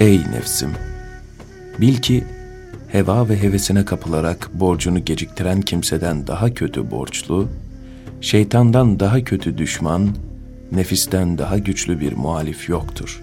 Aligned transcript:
Ey 0.00 0.18
nefsim! 0.18 0.70
Bil 1.80 1.96
ki 1.96 2.24
heva 2.88 3.28
ve 3.28 3.42
hevesine 3.42 3.84
kapılarak 3.84 4.50
borcunu 4.54 5.04
geciktiren 5.04 5.60
kimseden 5.60 6.26
daha 6.26 6.54
kötü 6.54 6.90
borçlu, 6.90 7.48
şeytandan 8.20 9.00
daha 9.00 9.24
kötü 9.24 9.58
düşman, 9.58 10.08
nefisten 10.72 11.38
daha 11.38 11.58
güçlü 11.58 12.00
bir 12.00 12.12
muhalif 12.12 12.68
yoktur. 12.68 13.22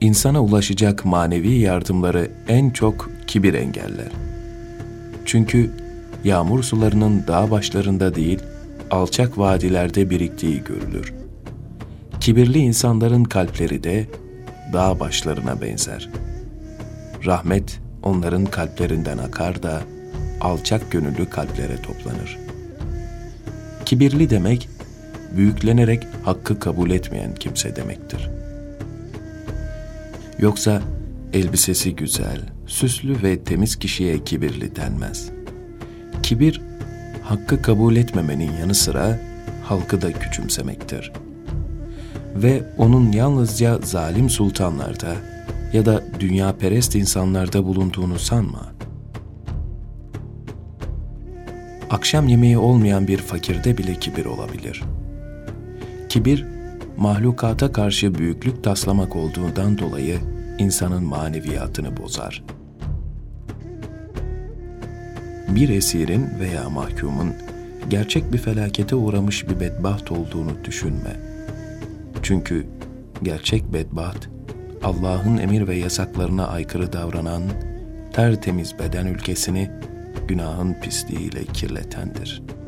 İnsana 0.00 0.42
ulaşacak 0.42 1.04
manevi 1.04 1.52
yardımları 1.52 2.30
en 2.48 2.70
çok 2.70 3.10
kibir 3.26 3.54
engeller. 3.54 4.12
Çünkü 5.24 5.70
yağmur 6.24 6.62
sularının 6.62 7.24
dağ 7.26 7.50
başlarında 7.50 8.14
değil, 8.14 8.38
alçak 8.90 9.38
vadilerde 9.38 10.10
biriktiği 10.10 10.64
görülür. 10.64 11.14
Kibirli 12.20 12.58
insanların 12.58 13.24
kalpleri 13.24 13.84
de 13.84 14.06
dağ 14.72 15.00
başlarına 15.00 15.60
benzer. 15.60 16.08
Rahmet 17.26 17.80
onların 18.02 18.44
kalplerinden 18.44 19.18
akar 19.18 19.62
da 19.62 19.82
alçak 20.40 20.90
gönüllü 20.90 21.30
kalplere 21.30 21.82
toplanır. 21.82 22.38
Kibirli 23.84 24.30
demek, 24.30 24.68
büyüklenerek 25.36 26.06
hakkı 26.24 26.60
kabul 26.60 26.90
etmeyen 26.90 27.34
kimse 27.34 27.76
demektir. 27.76 28.30
Yoksa 30.38 30.82
elbisesi 31.32 31.96
güzel, 31.96 32.40
süslü 32.66 33.22
ve 33.22 33.44
temiz 33.44 33.76
kişiye 33.76 34.24
kibirli 34.24 34.76
denmez. 34.76 35.30
Kibir, 36.22 36.60
hakkı 37.22 37.62
kabul 37.62 37.96
etmemenin 37.96 38.52
yanı 38.60 38.74
sıra 38.74 39.20
halkı 39.64 40.02
da 40.02 40.12
küçümsemektir. 40.12 41.12
Ve 42.34 42.62
onun 42.78 43.12
yalnızca 43.12 43.78
zalim 43.82 44.30
sultanlarda 44.30 45.14
ya 45.72 45.86
da 45.86 46.02
dünya 46.20 46.56
perest 46.56 46.94
insanlarda 46.94 47.64
bulunduğunu 47.64 48.18
sanma. 48.18 48.72
Akşam 51.90 52.28
yemeği 52.28 52.58
olmayan 52.58 53.08
bir 53.08 53.18
fakirde 53.18 53.78
bile 53.78 53.94
kibir 53.94 54.24
olabilir. 54.24 54.82
Kibir, 56.08 56.46
mahlukata 56.96 57.72
karşı 57.72 58.14
büyüklük 58.14 58.64
taslamak 58.64 59.16
olduğundan 59.16 59.78
dolayı 59.78 60.18
insanın 60.58 61.04
maneviyatını 61.04 61.96
bozar. 61.96 62.44
Bir 65.48 65.68
esirin 65.68 66.26
veya 66.40 66.70
mahkumun 66.70 67.32
gerçek 67.90 68.32
bir 68.32 68.38
felakete 68.38 68.96
uğramış 68.96 69.48
bir 69.48 69.60
bedbaht 69.60 70.12
olduğunu 70.12 70.64
düşünme. 70.64 71.31
Çünkü 72.22 72.66
gerçek 73.22 73.72
bedbaht, 73.72 74.28
Allah'ın 74.82 75.38
emir 75.38 75.68
ve 75.68 75.76
yasaklarına 75.76 76.46
aykırı 76.46 76.92
davranan, 76.92 77.42
tertemiz 78.12 78.78
beden 78.78 79.06
ülkesini 79.06 79.70
günahın 80.28 80.74
pisliğiyle 80.80 81.44
kirletendir.'' 81.44 82.61